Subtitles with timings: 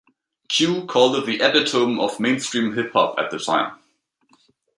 [0.49, 3.77] "Q" called it "the epitome of mainstream hip hop" at the time.